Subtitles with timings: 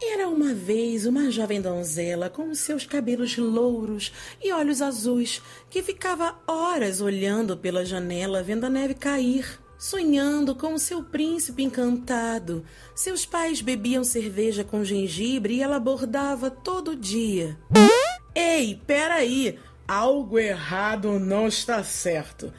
[0.00, 6.38] Era uma vez uma jovem donzela com seus cabelos louros e olhos azuis que ficava
[6.46, 12.64] horas olhando pela janela vendo a neve cair, sonhando com seu príncipe encantado.
[12.94, 17.58] Seus pais bebiam cerveja com gengibre e ela bordava todo dia.
[18.34, 19.58] Ei, peraí!
[19.86, 22.52] Algo errado não está certo.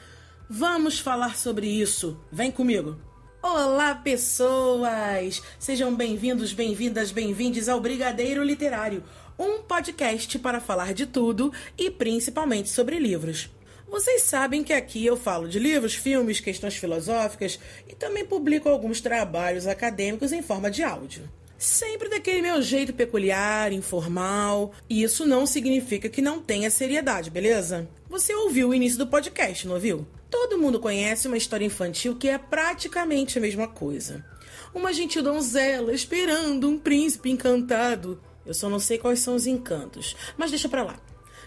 [0.48, 2.20] Vamos falar sobre isso.
[2.30, 2.98] Vem comigo.
[3.42, 5.42] Olá, pessoas!
[5.58, 9.02] Sejam bem-vindos, bem-vindas, bem-vindes ao Brigadeiro Literário,
[9.38, 13.48] um podcast para falar de tudo e principalmente sobre livros.
[13.88, 17.58] Vocês sabem que aqui eu falo de livros, filmes, questões filosóficas
[17.88, 21.26] e também publico alguns trabalhos acadêmicos em forma de áudio.
[21.56, 27.88] Sempre daquele meu jeito peculiar, informal, e isso não significa que não tenha seriedade, beleza?
[28.06, 30.06] Você ouviu o início do podcast, não ouviu?
[30.30, 34.24] Todo mundo conhece uma história infantil que é praticamente a mesma coisa.
[34.72, 38.20] Uma gentil donzela esperando um príncipe encantado.
[38.46, 40.96] Eu só não sei quais são os encantos, mas deixa pra lá.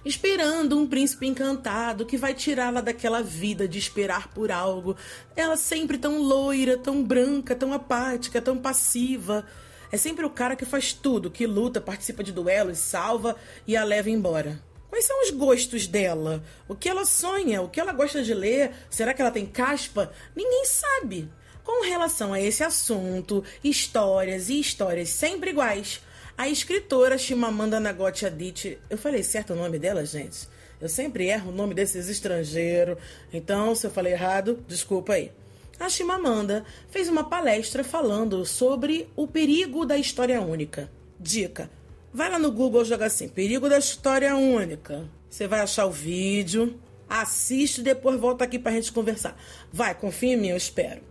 [0.06, 4.98] Esperando um príncipe encantado que vai tirá-la daquela vida de esperar por algo.
[5.34, 9.46] Ela sempre tão loira, tão branca, tão apática, tão passiva.
[9.90, 13.84] É sempre o cara que faz tudo, que luta, participa de duelos, salva e a
[13.86, 14.62] leva embora.
[14.94, 16.44] Quais são os gostos dela?
[16.68, 17.64] O que ela sonha?
[17.64, 18.70] O que ela gosta de ler?
[18.92, 20.14] Será que ela tem caspa?
[20.36, 21.28] Ninguém sabe.
[21.64, 26.00] Com relação a esse assunto, histórias e histórias sempre iguais,
[26.38, 30.48] a escritora Chimamanda Ngozi Adichie, eu falei certo o nome dela, gente?
[30.80, 33.00] Eu sempre erro o nome desses estrangeiros,
[33.34, 35.32] então se eu falei errado, desculpa aí.
[35.80, 40.88] A Chimamanda fez uma palestra falando sobre o perigo da história única.
[41.20, 41.68] Dica:
[42.14, 45.10] Vai lá no Google joga assim: Perigo da História Única.
[45.28, 49.36] Você vai achar o vídeo, assiste e depois volta aqui pra gente conversar.
[49.72, 51.02] Vai, confia em mim, eu espero.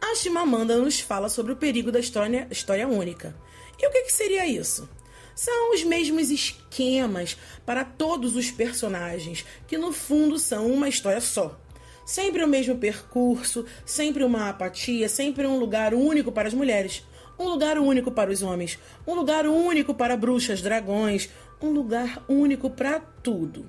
[0.00, 3.34] A Chimamanda nos fala sobre o perigo da história, história única.
[3.76, 4.88] E o que, que seria isso?
[5.34, 11.58] São os mesmos esquemas para todos os personagens, que no fundo são uma história só.
[12.06, 17.02] Sempre o mesmo percurso, sempre uma apatia, sempre um lugar único para as mulheres
[17.40, 21.30] um lugar único para os homens, um lugar único para bruxas, dragões,
[21.60, 23.66] um lugar único para tudo.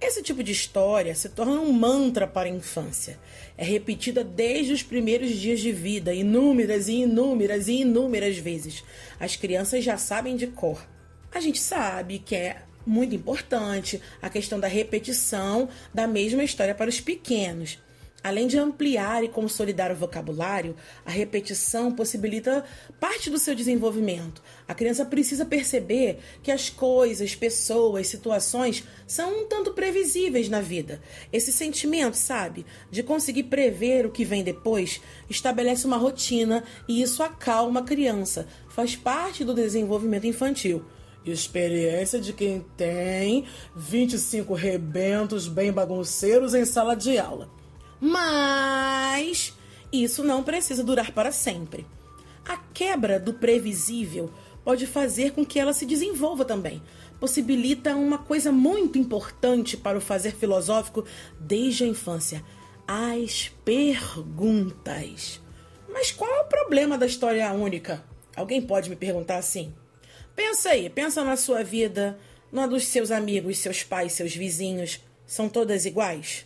[0.00, 3.18] Esse tipo de história se torna um mantra para a infância.
[3.58, 8.84] É repetida desde os primeiros dias de vida, inúmeras e inúmeras e inúmeras vezes.
[9.18, 10.86] As crianças já sabem de cor.
[11.32, 16.90] A gente sabe que é muito importante a questão da repetição da mesma história para
[16.90, 17.78] os pequenos.
[18.24, 20.74] Além de ampliar e consolidar o vocabulário,
[21.04, 22.64] a repetição possibilita
[22.98, 24.42] parte do seu desenvolvimento.
[24.66, 31.02] A criança precisa perceber que as coisas, pessoas, situações são um tanto previsíveis na vida.
[31.30, 37.22] Esse sentimento, sabe, de conseguir prever o que vem depois, estabelece uma rotina e isso
[37.22, 38.48] acalma a criança.
[38.70, 40.82] Faz parte do desenvolvimento infantil.
[41.26, 43.44] Experiência de quem tem
[43.76, 47.63] 25 rebentos bem bagunceiros em sala de aula.
[48.06, 49.54] Mas
[49.90, 51.86] isso não precisa durar para sempre.
[52.46, 54.30] A quebra do previsível
[54.62, 56.82] pode fazer com que ela se desenvolva também.
[57.18, 61.06] Possibilita uma coisa muito importante para o fazer filosófico
[61.40, 62.44] desde a infância:
[62.86, 65.40] as perguntas.
[65.90, 68.04] Mas qual é o problema da história única?
[68.36, 69.72] Alguém pode me perguntar assim?
[70.36, 72.18] Pensa aí, pensa na sua vida,
[72.52, 75.00] na dos seus amigos, seus pais, seus vizinhos.
[75.24, 76.44] São todas iguais?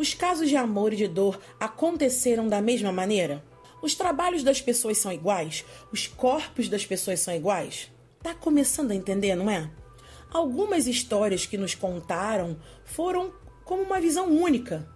[0.00, 3.44] Os casos de amor e de dor aconteceram da mesma maneira?
[3.82, 5.62] Os trabalhos das pessoas são iguais?
[5.92, 7.92] Os corpos das pessoas são iguais?
[8.22, 9.70] Tá começando a entender, não é?
[10.32, 13.30] Algumas histórias que nos contaram foram
[13.62, 14.88] como uma visão única,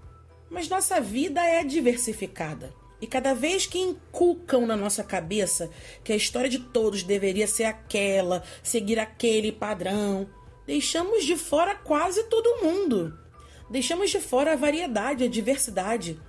[0.48, 2.72] mas nossa vida é diversificada.
[2.98, 5.69] E cada vez que inculcam na nossa cabeça
[6.03, 10.26] que a história de todos deveria ser aquela, seguir aquele padrão,
[10.66, 13.22] deixamos de fora quase todo mundo.
[13.69, 16.20] Deixamos de fora a variedade, a diversidade.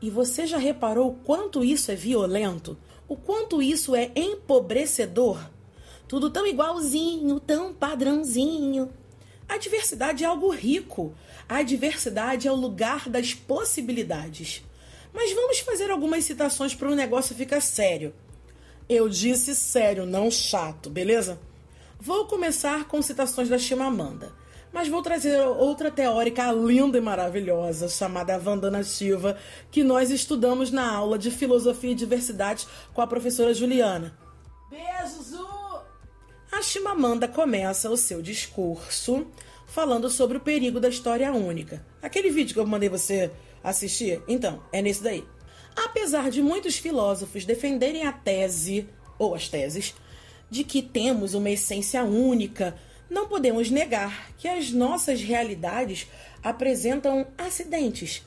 [0.00, 2.76] E você já reparou o quanto isso é violento?
[3.08, 5.38] O quanto isso é empobrecedor?
[6.06, 8.90] Tudo tão igualzinho, tão padrãozinho.
[9.48, 11.14] A diversidade é algo rico.
[11.48, 14.62] A diversidade é o lugar das possibilidades.
[15.12, 18.14] Mas vamos fazer algumas citações para o negócio ficar sério.
[18.88, 21.38] Eu disse sério, não chato, beleza?
[21.98, 24.32] Vou começar com citações da Chimamanda.
[24.74, 29.38] Mas vou trazer outra teórica linda e maravilhosa, chamada Vandana Shiva,
[29.70, 34.18] que nós estudamos na aula de Filosofia e Diversidade com a professora Juliana.
[34.68, 35.46] Beijo, Zu!
[36.50, 39.24] A Chimamanda começa o seu discurso
[39.68, 41.86] falando sobre o perigo da história única.
[42.02, 43.30] Aquele vídeo que eu mandei você
[43.62, 44.24] assistir?
[44.26, 45.24] Então, é nesse daí.
[45.76, 48.88] Apesar de muitos filósofos defenderem a tese
[49.20, 49.94] ou as teses,
[50.50, 52.76] de que temos uma essência única,
[53.08, 56.06] não podemos negar que as nossas realidades
[56.42, 58.22] apresentam acidentes,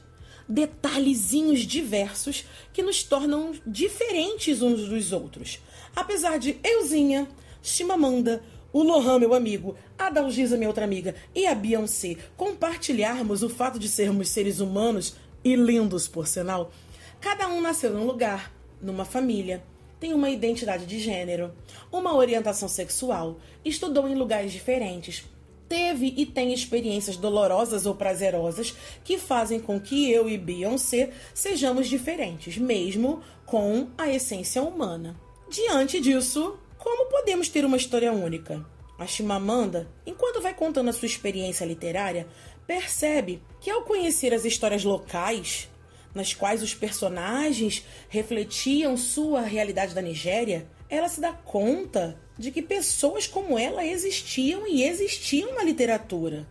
[0.47, 5.59] detalhezinhos diversos que nos tornam diferentes uns dos outros.
[5.95, 7.27] Apesar de euzinha,
[7.61, 13.49] Chimamanda, o Lohan, meu amigo, a Dalgisa, minha outra amiga, e a Beyoncé compartilharmos o
[13.49, 16.71] fato de sermos seres humanos e lindos, por sinal,
[17.19, 19.63] cada um nasceu num lugar, numa família,
[19.99, 21.53] tem uma identidade de gênero,
[21.91, 25.23] uma orientação sexual, estudou em lugares diferentes,
[25.67, 31.87] teve e tem experiências dolorosas ou prazerosas que fazem com que eu e Beyoncé sejamos
[31.87, 35.19] diferentes, mesmo com a essência humana.
[35.49, 38.65] Diante disso, como podemos ter uma história única?
[38.97, 42.27] A Chimamanda, enquanto vai contando a sua experiência literária,
[42.65, 45.69] percebe que ao conhecer as histórias locais,
[46.13, 52.61] nas quais os personagens refletiam sua realidade da Nigéria, ela se dá conta de que
[52.61, 56.47] pessoas como ela existiam e existiam na literatura.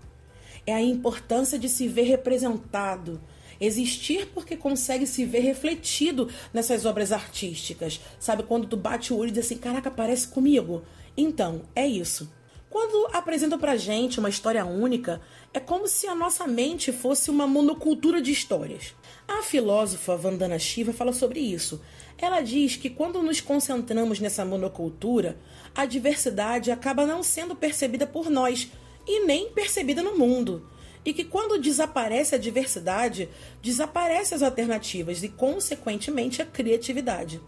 [0.66, 3.20] É a importância de se ver representado,
[3.60, 8.00] existir porque consegue se ver refletido nessas obras artísticas.
[8.18, 10.82] Sabe quando tu bate o olho e diz assim: "Caraca, parece comigo".
[11.16, 12.30] Então, é isso.
[12.76, 15.22] Quando apresentam pra gente uma história única,
[15.54, 18.94] é como se a nossa mente fosse uma monocultura de histórias.
[19.26, 21.80] A filósofa Vandana Shiva fala sobre isso.
[22.18, 25.38] Ela diz que quando nos concentramos nessa monocultura,
[25.74, 28.70] a diversidade acaba não sendo percebida por nós
[29.06, 30.68] e nem percebida no mundo.
[31.02, 33.30] E que quando desaparece a diversidade,
[33.62, 37.40] desaparecem as alternativas e, consequentemente, a criatividade.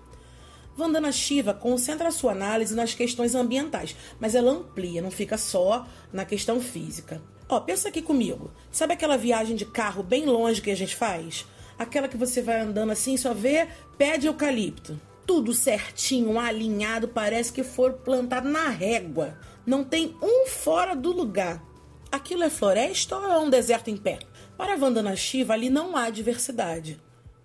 [0.79, 5.87] Vandana Shiva concentra a sua análise nas questões ambientais, mas ela amplia, não fica só
[6.13, 7.21] na questão física.
[7.49, 8.53] Ó, pensa aqui comigo.
[8.71, 11.45] Sabe aquela viagem de carro bem longe que a gente faz?
[11.79, 15.01] aquela que você vai andando assim só vê pé de eucalipto.
[15.27, 19.39] Tudo certinho, alinhado, parece que for plantado na régua.
[19.67, 21.63] Não tem um fora do lugar.
[22.11, 24.21] Aquilo é floresta ou é um deserto em pé?
[24.57, 27.01] Para Vandana Shiva, ali não há diversidade.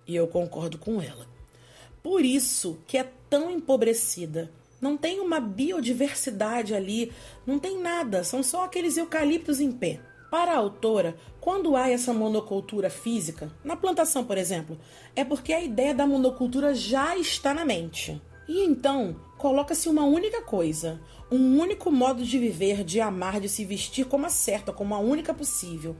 [0.06, 1.33] E eu concordo com ela.
[2.04, 4.52] Por isso que é tão empobrecida.
[4.78, 7.10] Não tem uma biodiversidade ali,
[7.46, 10.00] não tem nada, são só aqueles eucaliptos em pé.
[10.30, 14.78] Para a autora, quando há essa monocultura física, na plantação, por exemplo,
[15.16, 18.20] é porque a ideia da monocultura já está na mente.
[18.46, 21.00] E então, coloca-se uma única coisa,
[21.30, 24.98] um único modo de viver, de amar, de se vestir como a certa, como a
[24.98, 25.96] única possível.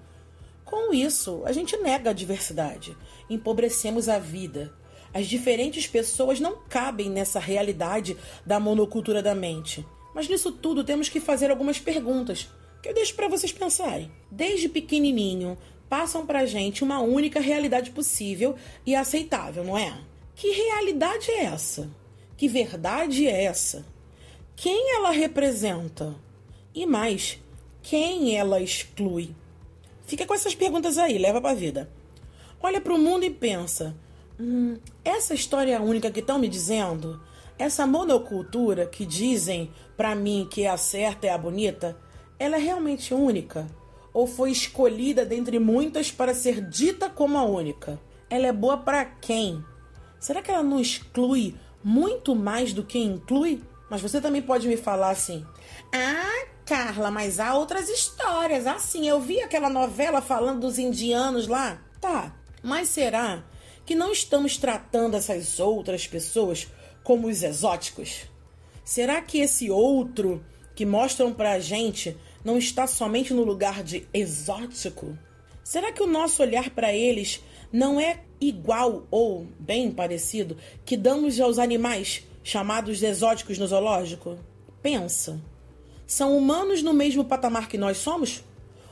[0.66, 2.94] Com isso, a gente nega a diversidade,
[3.30, 4.70] empobrecemos a vida.
[5.14, 9.86] As diferentes pessoas não cabem nessa realidade da monocultura da mente.
[10.12, 12.48] Mas nisso tudo temos que fazer algumas perguntas
[12.82, 14.10] que eu deixo para vocês pensarem.
[14.28, 15.56] Desde pequenininho,
[15.88, 19.96] passam pra gente uma única realidade possível e aceitável, não é?
[20.34, 21.88] Que realidade é essa?
[22.36, 23.86] Que verdade é essa?
[24.56, 26.16] Quem ela representa?
[26.74, 27.38] E mais,
[27.82, 29.30] quem ela exclui?
[30.06, 31.88] Fica com essas perguntas aí, leva pra vida.
[32.60, 33.96] Olha para o mundo e pensa:
[34.38, 37.20] hum, essa história única que estão me dizendo,
[37.58, 41.96] essa monocultura que dizem para mim que é a certa é a bonita,
[42.38, 43.66] ela é realmente única?
[44.12, 48.00] Ou foi escolhida dentre muitas para ser dita como a única?
[48.30, 49.64] Ela é boa para quem?
[50.18, 53.62] Será que ela não exclui muito mais do que inclui?
[53.90, 55.44] Mas você também pode me falar assim:
[55.92, 58.66] Ah, Carla, mas há outras histórias.
[58.66, 61.78] Assim, eu vi aquela novela falando dos indianos lá.
[62.00, 63.44] Tá, mas será
[63.84, 66.68] que não estamos tratando essas outras pessoas
[67.02, 68.22] como os exóticos?
[68.84, 75.16] Será que esse outro que mostram pra gente não está somente no lugar de exótico?
[75.62, 81.40] Será que o nosso olhar para eles não é igual ou bem parecido que damos
[81.40, 84.38] aos animais chamados exóticos no zoológico?
[84.82, 85.40] Pensa.
[86.06, 88.44] São humanos no mesmo patamar que nós somos?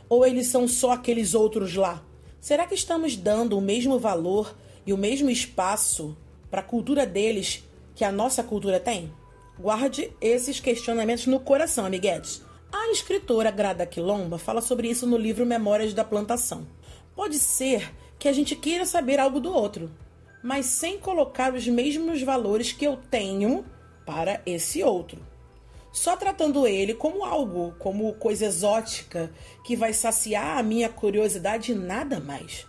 [0.08, 2.02] Ou eles são só aqueles outros lá?
[2.40, 6.16] Será que estamos dando o mesmo valor e o mesmo espaço
[6.50, 9.12] para a cultura deles que a nossa cultura tem?
[9.58, 12.42] Guarde esses questionamentos no coração, amiguetes.
[12.72, 16.66] A escritora Grada Quilomba fala sobre isso no livro Memórias da Plantação.
[17.14, 19.90] Pode ser que a gente queira saber algo do outro,
[20.42, 23.64] mas sem colocar os mesmos valores que eu tenho
[24.06, 25.20] para esse outro.
[25.92, 29.30] Só tratando ele como algo, como coisa exótica
[29.62, 32.66] que vai saciar a minha curiosidade e nada mais.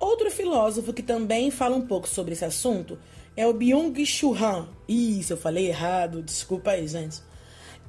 [0.00, 2.98] Outro filósofo que também fala um pouco sobre esse assunto
[3.36, 4.68] é o Byung-Chul Han.
[4.88, 7.20] Isso, eu falei errado, desculpa aí, gente.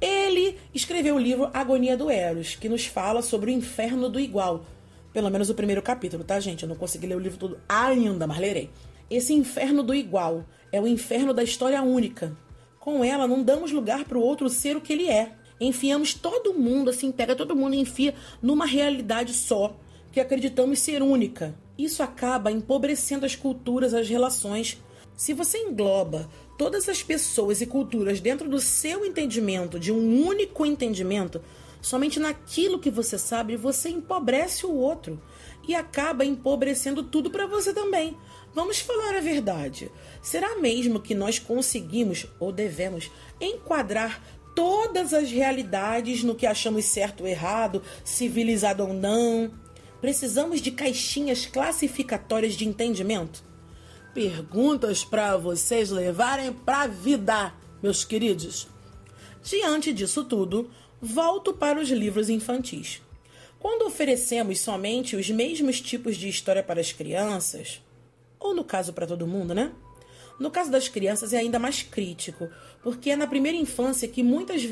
[0.00, 4.64] Ele escreveu o livro Agonia do Eros, que nos fala sobre o inferno do igual.
[5.12, 6.62] Pelo menos o primeiro capítulo, tá, gente?
[6.62, 8.70] Eu não consegui ler o livro todo ainda, mas lerei.
[9.10, 12.36] Esse inferno do igual é o inferno da história única.
[12.78, 15.32] Com ela, não damos lugar para o outro ser o que ele é.
[15.60, 19.76] Enfiamos todo mundo, assim, pega todo mundo e enfia numa realidade só,
[20.12, 21.54] que acreditamos ser única.
[21.78, 24.82] Isso acaba empobrecendo as culturas, as relações.
[25.16, 30.66] Se você engloba todas as pessoas e culturas dentro do seu entendimento, de um único
[30.66, 31.42] entendimento,
[31.80, 35.20] somente naquilo que você sabe, você empobrece o outro
[35.66, 38.16] e acaba empobrecendo tudo para você também.
[38.52, 39.90] Vamos falar a verdade.
[40.20, 44.22] Será mesmo que nós conseguimos ou devemos enquadrar
[44.54, 49.50] todas as realidades no que achamos certo ou errado, civilizado ou não?
[50.00, 53.44] Precisamos de caixinhas classificatórias de entendimento?
[54.14, 58.66] Perguntas para vocês levarem para a vida, meus queridos.
[59.42, 63.02] Diante disso tudo, volto para os livros infantis.
[63.58, 67.82] Quando oferecemos somente os mesmos tipos de história para as crianças,
[68.38, 69.70] ou no caso para todo mundo, né?
[70.40, 72.48] No caso das crianças é ainda mais crítico,
[72.82, 74.66] porque é na primeira infância que muitas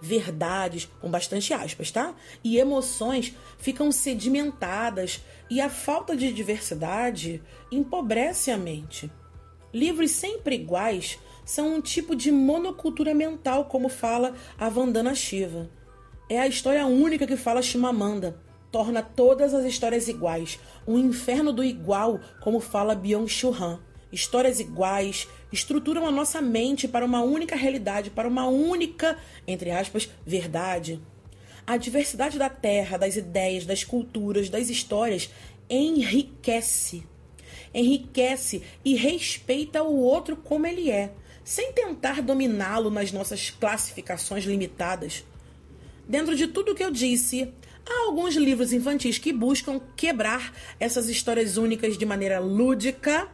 [0.00, 2.14] verdades, com bastante aspas, tá?
[2.44, 5.20] E emoções ficam sedimentadas
[5.50, 9.10] e a falta de diversidade empobrece a mente.
[9.74, 15.68] Livros sempre iguais são um tipo de monocultura mental, como fala a Vandana Shiva.
[16.30, 18.40] É a história única que fala Shimamanda.
[18.70, 20.60] Torna todas as histórias iguais.
[20.86, 27.04] Um inferno do igual, como fala Byung-Chul Han histórias iguais, estruturam a nossa mente para
[27.04, 31.00] uma única realidade, para uma única, entre aspas, verdade.
[31.66, 35.30] A diversidade da terra, das ideias, das culturas, das histórias
[35.68, 37.04] enriquece.
[37.74, 41.12] Enriquece e respeita o outro como ele é,
[41.44, 45.24] sem tentar dominá-lo nas nossas classificações limitadas.
[46.08, 47.52] Dentro de tudo que eu disse,
[47.86, 53.28] há alguns livros infantis que buscam quebrar essas histórias únicas de maneira lúdica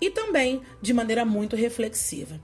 [0.00, 2.40] e também de maneira muito reflexiva.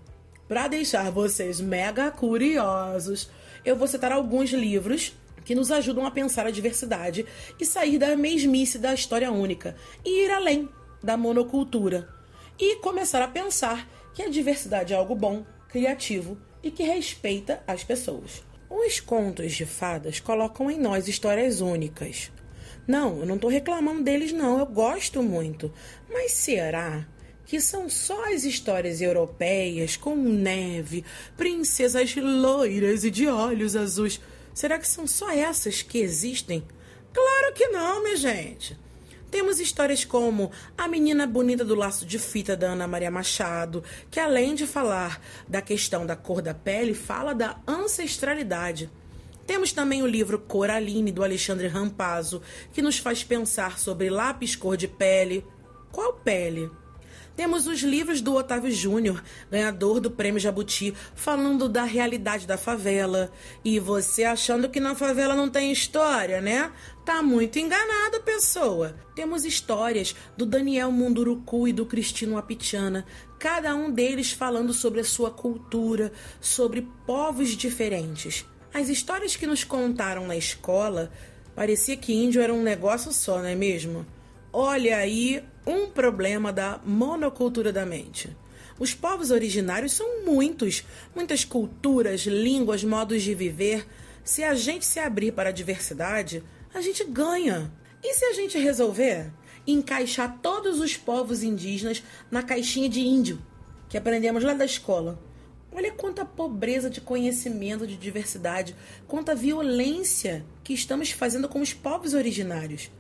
[0.46, 3.28] Para deixar vocês mega curiosos,
[3.64, 5.12] eu vou citar alguns livros
[5.44, 7.24] que nos ajudam a pensar a diversidade
[7.58, 10.68] e sair da mesmice da história única e ir além
[11.02, 12.08] da monocultura
[12.58, 17.84] e começar a pensar que a diversidade é algo bom, criativo e que respeita as
[17.84, 18.42] pessoas.
[18.68, 22.32] Os contos de fadas colocam em nós histórias únicas.
[22.86, 25.72] Não, eu não estou reclamando deles, não, eu gosto muito.
[26.08, 27.06] Mas será
[27.46, 31.04] que são só as histórias europeias com neve,
[31.36, 34.20] princesas loiras e de olhos azuis.
[34.52, 36.64] Será que são só essas que existem?
[37.12, 38.76] Claro que não, minha gente.
[39.30, 44.20] Temos histórias como A Menina Bonita do Laço de Fita, da Ana Maria Machado, que
[44.20, 48.90] além de falar da questão da cor da pele, fala da ancestralidade.
[49.46, 54.76] Temos também o livro Coraline, do Alexandre Rampazzo, que nos faz pensar sobre lápis cor
[54.76, 55.44] de pele.
[55.92, 56.70] Qual pele?
[57.36, 63.30] Temos os livros do Otávio Júnior, ganhador do Prêmio Jabuti, falando da realidade da favela.
[63.62, 66.72] E você achando que na favela não tem história, né?
[67.04, 68.96] Tá muito enganado, pessoa.
[69.14, 73.04] Temos histórias do Daniel Munduruku e do Cristino Apitiana,
[73.38, 78.46] cada um deles falando sobre a sua cultura, sobre povos diferentes.
[78.72, 81.12] As histórias que nos contaram na escola
[81.54, 84.06] parecia que índio era um negócio só, não é mesmo?
[84.52, 88.36] Olha aí um problema da monocultura da mente.
[88.78, 93.86] Os povos originários são muitos, muitas culturas, línguas, modos de viver.
[94.22, 97.72] Se a gente se abrir para a diversidade, a gente ganha.
[98.02, 99.32] E se a gente resolver
[99.66, 103.42] encaixar todos os povos indígenas na caixinha de índio,
[103.88, 105.18] que aprendemos lá da escola?
[105.72, 112.14] Olha quanta pobreza de conhecimento, de diversidade, quanta violência que estamos fazendo com os povos
[112.14, 112.90] originários.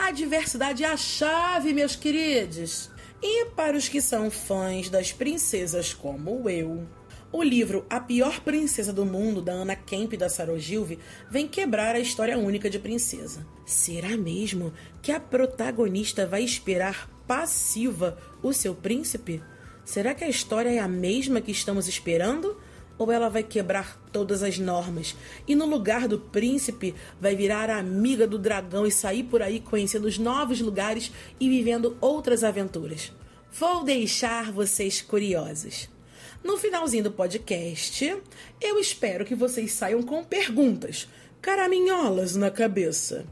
[0.00, 2.88] A diversidade é a chave, meus queridos.
[3.20, 6.86] E para os que são fãs das princesas como eu,
[7.30, 11.46] o livro A Pior Princesa do Mundo, da Ana Kemp e da Sarah Gilve, vem
[11.46, 13.44] quebrar a história única de princesa.
[13.66, 19.42] Será mesmo que a protagonista vai esperar passiva o seu príncipe?
[19.84, 22.56] Será que a história é a mesma que estamos esperando?
[22.98, 28.26] Ou ela vai quebrar todas as normas e no lugar do príncipe vai virar amiga
[28.26, 33.12] do dragão e sair por aí conhecendo os novos lugares e vivendo outras aventuras.
[33.52, 35.88] Vou deixar vocês curiosos.
[36.42, 38.20] No finalzinho do podcast,
[38.60, 41.08] eu espero que vocês saiam com perguntas,
[41.40, 43.26] caraminholas na cabeça.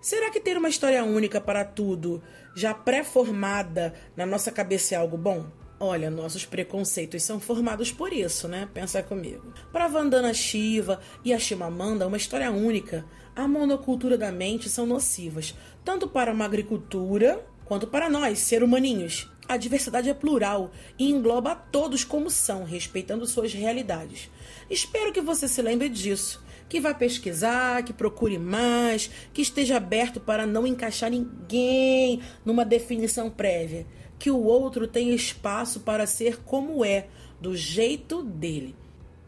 [0.00, 2.22] Será que ter uma história única para tudo,
[2.54, 5.46] já pré-formada na nossa cabeça é algo bom?
[5.78, 8.66] Olha, nossos preconceitos são formados por isso, né?
[8.72, 9.52] Pensa comigo.
[9.70, 13.04] Para Vandana Shiva e a Shimamanda, uma história única,
[13.34, 15.54] a monocultura da mente são nocivas,
[15.84, 19.30] tanto para uma agricultura quanto para nós, ser humaninhos.
[19.46, 24.30] A diversidade é plural e engloba a todos como são, respeitando suas realidades.
[24.70, 30.20] Espero que você se lembre disso, que vá pesquisar, que procure mais, que esteja aberto
[30.20, 33.86] para não encaixar ninguém numa definição prévia,
[34.18, 37.06] que o outro tenha espaço para ser como é,
[37.40, 38.74] do jeito dele.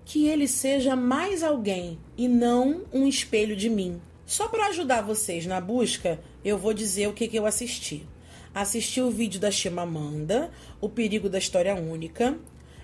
[0.04, 4.00] Que ele seja mais alguém e não um espelho de mim.
[4.24, 8.06] Só para ajudar vocês na busca, eu vou dizer o que, que eu assisti
[8.54, 12.36] assisti o vídeo da Chimamanda, O Perigo da História Única.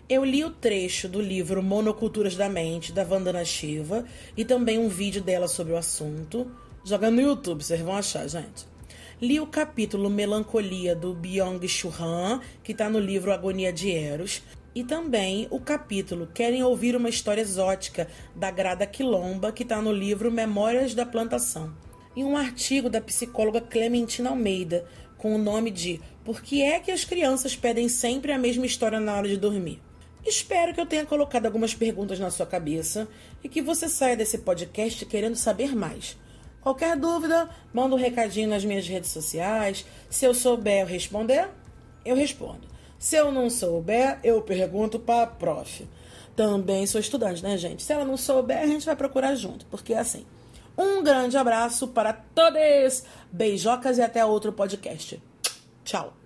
[0.09, 4.05] Eu li o trecho do livro Monoculturas da Mente, da Vandana Shiva,
[4.37, 6.51] e também um vídeo dela sobre o assunto.
[6.85, 8.74] Joga no YouTube, vocês vão achar, gente.
[9.23, 11.93] Li o capítulo Melancolia do Byung-Chul
[12.65, 14.43] que está no livro Agonia de Eros,
[14.75, 19.93] e também o capítulo Querem Ouvir uma História Exótica, da Grada Quilomba, que está no
[19.93, 21.73] livro Memórias da Plantação.
[22.17, 24.85] E um artigo da psicóloga Clementina Almeida,
[25.17, 28.99] com o nome de Por que é que as crianças pedem sempre a mesma história
[28.99, 29.81] na hora de dormir?
[30.27, 33.07] Espero que eu tenha colocado algumas perguntas na sua cabeça
[33.45, 36.17] e que você saia desse podcast querendo saber mais.
[36.65, 39.85] Qualquer dúvida, manda um recadinho nas minhas redes sociais.
[40.09, 41.47] Se eu souber eu responder,
[42.07, 42.67] eu respondo.
[42.99, 45.87] Se eu não souber, eu pergunto para a prof.
[46.35, 47.83] Também sou estudante, né, gente?
[47.83, 50.25] Se ela não souber, a gente vai procurar junto, porque é assim.
[50.77, 55.23] Um grande abraço para todos, beijocas e até outro podcast.
[55.85, 56.24] Tchau.